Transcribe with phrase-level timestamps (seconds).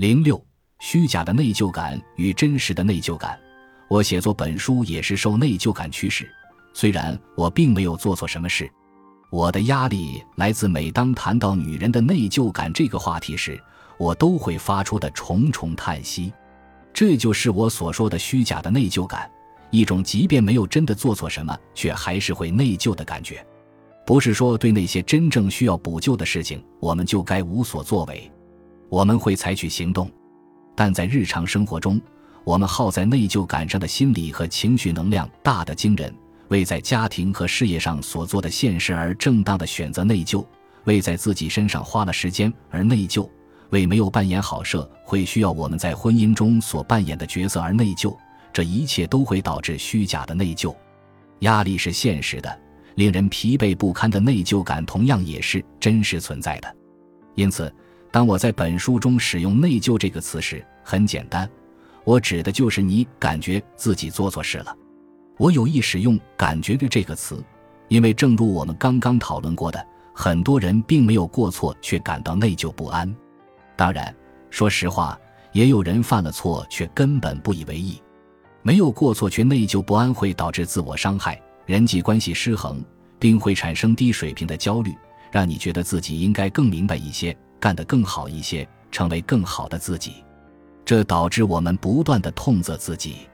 [0.00, 0.42] 零六，
[0.78, 3.38] 虚假的内疚感与真实的内疚感。
[3.86, 6.26] 我写作本书也是受内疚感驱使，
[6.72, 8.66] 虽然我并没有做错什么事。
[9.30, 13.62] 我的压力来自每当谈到女人的内疚感这个话题时，
[13.98, 16.32] 我都会发出的重重叹息。
[16.94, 19.30] 这就是我所说的虚假的内疚感，
[19.70, 23.46] 一种即便没有真的做错什么，却还是会内疚的感觉。
[24.06, 28.32] 不是说对那些真正需要补救的事情，我们就该无所作为。
[28.90, 30.10] 我们会采取行动，
[30.74, 32.00] 但在日常生活中，
[32.42, 36.12] 我们耗在内疚感上的心理和情绪能量大得惊人。
[36.48, 40.44] 为在家庭和事业上所做的现实而正当的选择内疚，
[40.82, 43.28] 为在自己身上花了时间而内疚，
[43.70, 48.12] 为没有扮演好社会需要我们在婚姻中所扮演的角色而内疚。
[48.52, 50.74] 这一切都会导致虚假的内疚。
[51.40, 52.60] 压力是现实的，
[52.96, 56.76] 令人疲惫不堪的内疚感同样也是真实存在的。
[57.36, 57.72] 因此。
[58.10, 61.48] 当我在本书中使用“内疚”这个词时，很简单，
[62.04, 64.76] 我指的就是你感觉自己做错事了。
[65.38, 67.42] 我有意使用“感觉”的这个词，
[67.88, 73.14] 因为正如我们刚刚讨论过的，很多人并没有过错却感到内疚不安。
[73.76, 74.14] 当然，
[74.50, 75.18] 说实话，
[75.52, 78.02] 也有人犯了错却根本不以为意。
[78.62, 82.84] 没有过错却内疚不安会导致自我伤害、人际关系失衡，
[83.18, 84.92] 并会产生低水平的焦虑，
[85.30, 87.34] 让你觉得自己应该更明白一些。
[87.60, 90.24] 干得更好一些，成为更好的自己，
[90.84, 93.28] 这导致我们不断的痛责自己，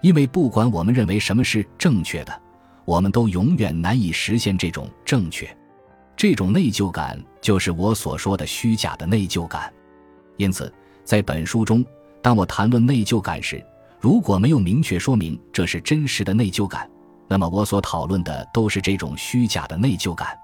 [0.00, 2.40] 因为不管我们认为什么是正确的，
[2.84, 5.48] 我们都永远难以实现这种正确。
[6.16, 9.72] 这种内疚感就是我所说的虚假的内疚感。
[10.36, 10.72] 因此，
[11.04, 11.84] 在本书中，
[12.20, 13.64] 当我谈论内疚感时，
[14.00, 16.90] 如果没有明确说明这是真实的内疚感，
[17.28, 20.36] 那么我所讨论的都是这种虚假的内疚感。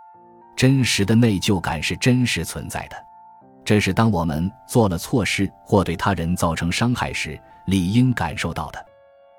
[0.55, 2.97] 真实的内疚感是真实存在的。
[3.65, 8.87] 这是当我们做了错事或对他人造成伤害时，理应感受到的。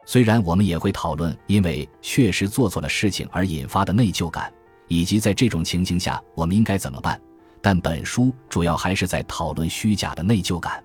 [0.06, 4.52] 虽然我们也会讨论因为确实做错了事情而引发的内疚感，
[4.88, 7.20] 以及在这种情形下我们应该怎么办，
[7.62, 10.84] 但本书主要还是在讨论虚假的内疚感。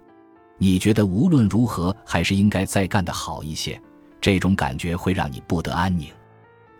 [0.58, 3.80] 你觉得无论如何还是应该再干得好一些，
[4.20, 6.08] 这种感觉会让你不得安宁。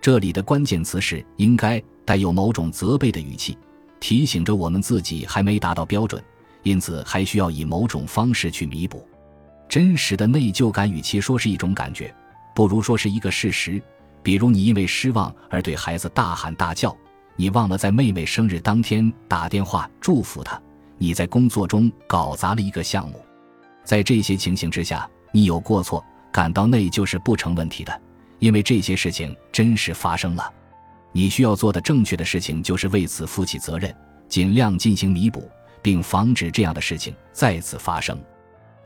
[0.00, 3.56] 这里的关键词是“应该”，带有某种责备的语气，
[3.98, 6.22] 提醒着我们自己还没达到标准。
[6.62, 9.06] 因此，还需要以某种方式去弥补。
[9.68, 12.14] 真实的内疚感，与其说是一种感觉，
[12.54, 13.80] 不如说是一个事实。
[14.22, 16.90] 比如，你因为失望而对孩子大喊大叫；
[17.36, 20.60] 你忘了在妹妹生日当天打电话祝福她；
[20.98, 23.24] 你在工作中搞砸了一个项目。
[23.84, 28.00] 在这些情形之下，你有过错，感到内疚是不成问题的，
[28.40, 30.52] 因为这些事情真实发生了。
[31.12, 33.94] 你需要做的正确的事情，就是为此负起责任，
[34.28, 35.48] 尽量进行弥补。
[35.82, 38.18] 并防止这样的事情再次发生。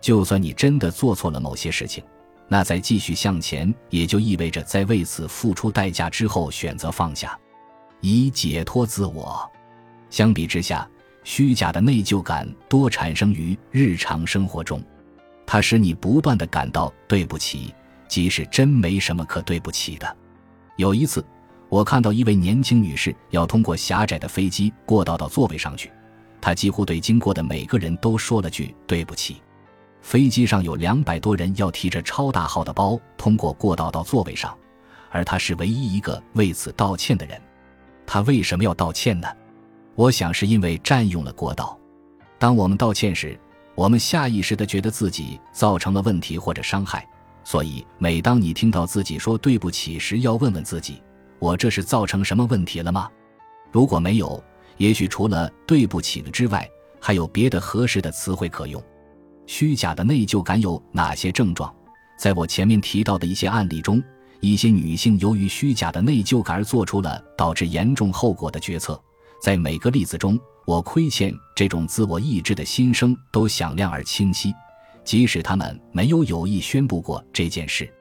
[0.00, 2.04] 就算你真的做错了某些事情，
[2.46, 7.38] 那在继续向前，也就意味着在为此付出代价之后选择放下，
[8.00, 9.50] 以解脱自我。
[10.10, 10.86] 相比之下，
[11.24, 14.82] 虚假的内疚感多产生于日常生活中，
[15.46, 17.74] 它使你不断的感到对不起，
[18.06, 20.16] 即使真没什么可对不起的。
[20.76, 21.24] 有一次，
[21.70, 25.90] 我看到一位年轻女士要通过狭窄的飞机过道到座位上去。
[26.44, 29.40] 他几乎对经过的每个人都说了句“对不起”。
[30.02, 34.54] 飞机上有两百多人要提着超大号的包通过过道到座位上，
[35.08, 37.40] 而他是唯一一个为此道歉的人。
[38.04, 39.26] 他为什么要道歉呢？
[39.94, 41.78] 我想是因为占用了过道。
[42.38, 43.40] 当我们道歉时，
[43.74, 47.08] 我们下意识地觉得自己造成了问题或者伤害，
[47.42, 51.02] 所以每当你听到自己说“对不起”时，要问问自己：
[51.38, 53.10] 我这是造成什么问题了吗？
[53.72, 54.44] 如果没有，
[54.76, 56.68] 也许除了“对不起”的之外，
[57.00, 58.82] 还有别的合适的词汇可用。
[59.46, 61.72] 虚假的内疚感有哪些症状？
[62.18, 64.02] 在我前面提到的一些案例中，
[64.40, 69.00] 一些女性由于虚假的内疚感而做出了导致严重后果的决策。
[69.42, 74.54] 在每个例子中，我亏欠这种自我意志的心声都响亮而清晰，
[75.04, 77.92] 即使他们没有有意宣布过这件事。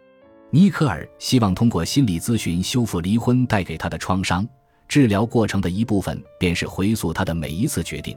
[0.50, 4.48] 尼克尔希望通过心理咨询修复离婚带给他的创伤。
[4.88, 8.16] 治疗过程的一部分便是回溯他的每一次决定，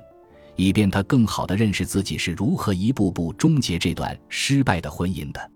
[0.57, 5.51] 以便他更好地认识自己是如何一步步终结这段失败的婚姻的。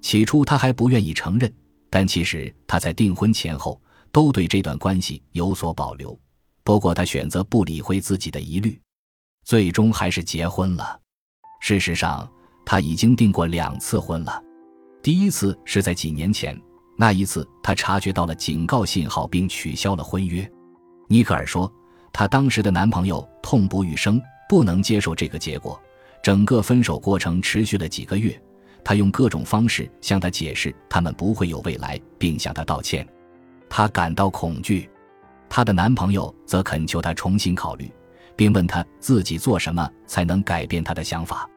[0.00, 1.52] 起初他还不愿意承认，
[1.90, 3.80] 但其实他在订婚前后
[4.12, 6.18] 都对这段关系有所保留。
[6.62, 8.78] 不过他选择不理会自己的疑虑，
[9.44, 11.00] 最终还是结婚了。
[11.60, 12.30] 事实上，
[12.66, 14.42] 他已经订过两次婚了。
[15.02, 16.60] 第一次是在几年前。
[17.00, 20.50] 那一次，他察觉到了警告信号，并取消了婚约。
[21.06, 21.72] 尼克尔说，
[22.12, 25.80] 她当时的男朋友痛不欲生，不能接受这个结果，
[26.24, 28.36] 整个分手过程持续了几个月，
[28.82, 33.06] 他用各种方式向他解释他们不会有未来，并向他道歉。
[33.68, 34.90] 他感到恐惧，
[35.48, 37.88] 她的男朋友则恳求她重新考虑，
[38.34, 41.48] 并问她自己做什么才能改变他的想法。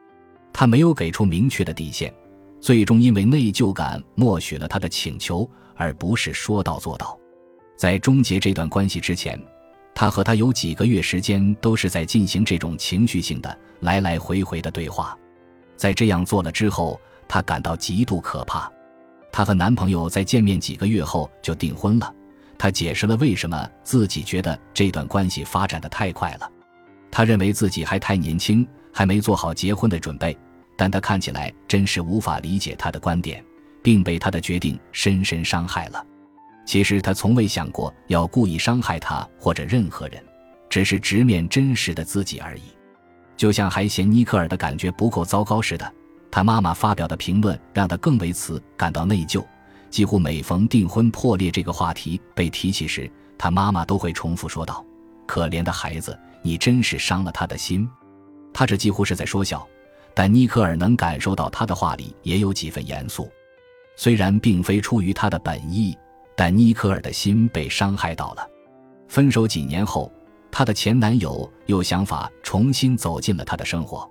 [0.52, 2.14] 他没有给出明确的底线，
[2.62, 7.18] 最终因为内疚感默许了他的请求，而不是说到做到。
[7.76, 9.36] 在终结这段关系之前，
[9.92, 15.18] 他和他有几个月时间都是在进行这种情绪性的来来回回的对话。
[15.76, 18.70] 在这样做了之后，他感到极度可怕。
[19.32, 22.14] 她和男朋友在见面几个月后就订婚了。
[22.56, 26.48] 她解释了为什么自己觉得这段关系发展的太快了。
[27.10, 30.38] 她认为自己还太年轻，还没做好结婚的准备。
[30.82, 33.40] 但他看起来真是无法理解他的观点，
[33.84, 36.04] 并被他的决定深深伤害了。
[36.66, 40.20] 其实他从未想过要故意伤害他或者任何人，
[40.68, 42.62] 只是直面真实的自己而已。
[43.36, 45.88] 就像还嫌尼克尔的感觉不够糟糕似的。
[46.32, 49.40] 他妈妈发表的评论让他更为此感到内疚。
[49.88, 53.08] 几乎每逢订婚破裂这个话题被提起时，
[53.38, 54.84] 他妈妈都会重复说道
[55.28, 57.88] ：“可怜的孩子，你真是伤了他的心。”
[58.52, 59.64] 他这几乎是在说笑，
[60.14, 63.30] 但尼克尔能感受到他的话里也有几分严肃。
[63.96, 65.96] 虽然并非出于他的本意，
[66.36, 68.46] 但尼克尔的心被伤害到了。
[69.08, 70.10] 分手几年后，
[70.50, 74.10] 她的前男友有想法重新走进了她的生活。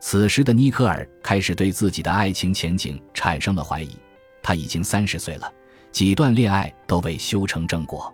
[0.00, 3.96] 此时的尼克尔开始对自己的爱情前景产生了怀疑。
[4.42, 5.50] 他已经三十岁了，
[5.90, 8.12] 几段恋爱都未修成正果。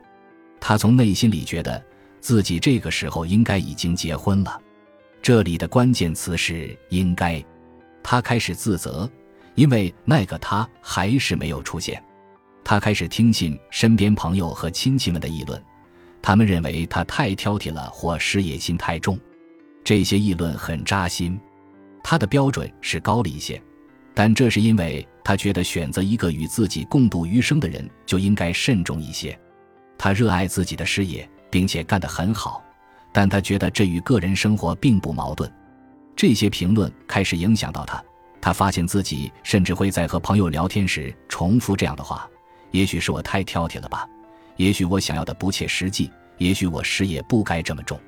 [0.61, 1.83] 他从内心里觉得
[2.21, 4.61] 自己这个时候应该已经结婚了。
[5.23, 7.43] 这里的关键词是“应该”。
[8.03, 9.09] 他开始自责，
[9.55, 12.03] 因为那个他还是没有出现。
[12.65, 15.63] 他开始听信身边朋友和亲戚们的议论，
[16.23, 19.19] 他们认为他太挑剔了或事业心太重。
[19.85, 21.39] 这些议论很扎心。
[22.03, 23.61] 他的标准是高了一些，
[24.15, 29.39] 但这是因为他觉得选择一个与自己共度余生的人就应该慎重一些。
[29.99, 32.65] 他热爱自己的事业，并且干得很好，
[33.12, 35.51] 但他觉得这与个人生活并不矛盾。
[36.17, 38.03] 这些评论开始影响到他，
[38.41, 42.29] 他发现自己甚至会在和朋友聊天时重复这样的话
[42.73, 44.07] ：“也许是我太挑剔了吧，
[44.57, 47.99] 也许我想要的不切实际，也许我事业不该这么重。”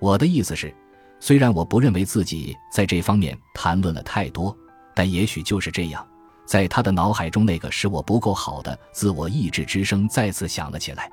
[0.00, 0.74] 我的意思是。
[1.20, 4.54] 虽然我不认为自己在这方面谈论了太多，
[4.94, 6.06] 但也许就是这样，
[6.44, 11.10] 在他的脑海中，那个使我不够好的自我意志之声再次响了起来。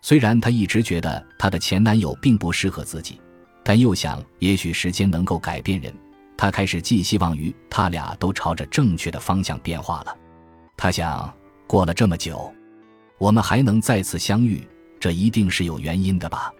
[0.00, 3.20] 虽然她一直觉得她的前男友并不适合自己，
[3.64, 5.92] 但又想，也许时间能够改变人。
[6.36, 10.16] 她开始寄希望于他俩都朝着正确的方向变化了。
[10.76, 11.32] 她想，
[11.66, 12.52] 过了这么久，
[13.18, 14.66] 我们还能再次相遇，
[15.00, 16.52] 这一定是有原因的吧。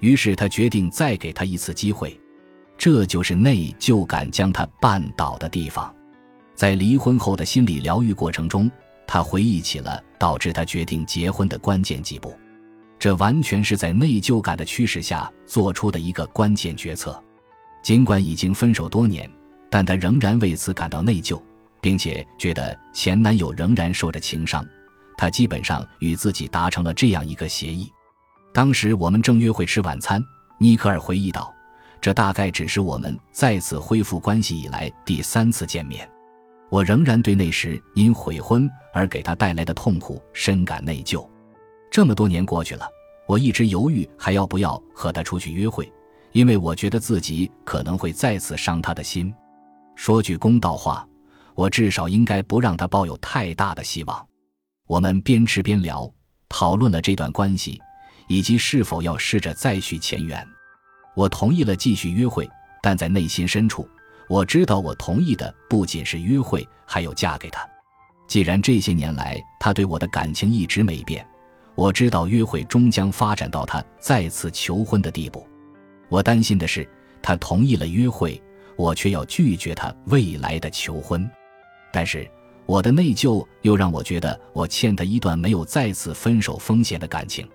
[0.00, 2.18] 于是她决定再给他一次机会。
[2.76, 5.94] 这就是内疚感将他绊倒的地方。
[6.56, 8.68] 在离婚后的心理疗愈过程中，
[9.06, 12.34] 他回忆起了导致他决定结婚的关键几步。
[13.02, 17.20] 这完全是在内疚感的驱使下做出的一个关键决策。
[17.82, 19.28] 尽管已经分手多年，
[19.68, 21.42] 但她仍然为此感到内疚，
[21.80, 24.64] 并且觉得前男友仍然受着情伤。
[25.16, 27.92] 他基本上与自己达成了这样一个协议：
[28.54, 30.22] 当时我们正约会吃晚餐，
[30.60, 31.52] 尼克尔回忆道。
[32.00, 36.08] 这大概只是我们再次恢复关系以来第三次见面，
[36.70, 41.28] 我仍然对那时因悔婚而给他带来的痛苦深感内疚。
[41.92, 42.88] 这么多年过去了，
[43.26, 45.92] 我一直犹豫还要不要和他出去约会，
[46.32, 49.32] 因为我觉得自己可能会再次伤他的心。
[49.94, 51.06] 说句公道话，
[51.54, 54.26] 我至少应该不让他抱有太大的希望。
[54.86, 56.10] 我们边吃边聊，
[56.48, 57.78] 讨论了这段关系，
[58.26, 60.42] 以及是否要试着再续前缘。
[61.14, 62.48] 我同意了继续约会，
[62.82, 63.86] 但在内心深处，
[64.30, 67.68] 我知道我同意的不仅是约会，还有嫁给他。
[68.26, 71.26] 既然这些年来他对我的感情一直没变，
[71.74, 75.46] 我知道约会终将发展到他再次求婚的地步。
[76.08, 76.86] 我担心的是，
[77.22, 78.40] 他同意了约会，
[78.76, 81.28] 我却要拒绝他未来的求婚。
[81.92, 82.28] 但是
[82.66, 87.48] 我的内疚又让我觉得我欠他一段没有再次分手风险的感情。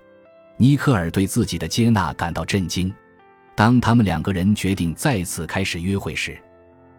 [0.58, 2.94] 尼克尔对自己的接纳感到震惊。
[3.56, 6.38] 当他们两个人决定再次开始约会时，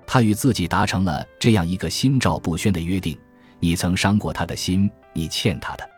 [0.07, 3.19] 他与自己达成了这样一个心照不宣的约定：
[3.61, 5.89] 你曾伤过他的心，你欠他的，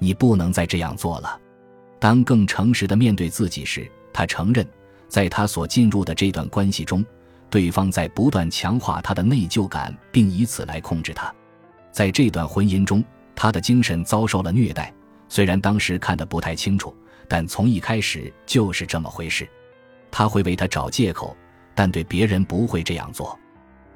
[0.00, 1.40] 你不能再这样做了。
[2.00, 4.66] 当更诚实的面对自己时，他承认，
[5.06, 7.04] 在他所进入的这段关系中，
[7.48, 11.32] 对方在不断强化他的内疚感，并以此来控制他。
[11.92, 13.04] 在这段婚姻中，
[13.36, 14.92] 他的精神遭受了虐待，
[15.28, 16.94] 虽然当时看得不太清楚，
[17.28, 19.48] 但从一开始就是这么回事。
[20.10, 21.36] 他会为他找借口，
[21.74, 23.38] 但对别人不会这样做。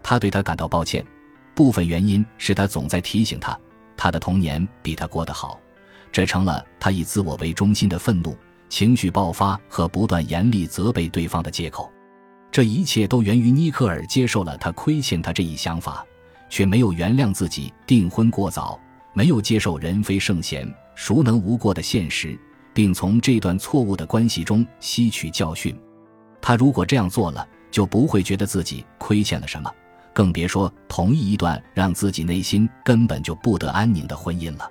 [0.03, 1.05] 他对他感到抱歉，
[1.55, 3.59] 部分原因是他总在提醒他，
[3.97, 5.59] 他的童年比他过得好，
[6.15, 8.37] 这成了他以自我为中心的愤怒
[8.69, 11.91] 情绪爆发和不断严厉责备对方的借口。
[12.53, 16.07] 这一切都源于尼克尔接受了他亏欠他这一想法，
[16.49, 18.79] 却没有原谅自己订婚过早，
[19.13, 22.39] 没有接受人非圣贤，孰能无过的现实，
[22.73, 25.77] 并从这段错误的关系中吸取教训。
[26.41, 29.69] 他如果这样做了，就不会觉得自己亏欠了什么，
[30.13, 34.71] 更别说同意一段让自己内心根本就不得安宁的婚姻了。